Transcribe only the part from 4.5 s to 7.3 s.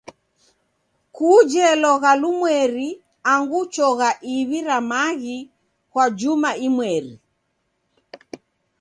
ra maghi kwa juma imweri.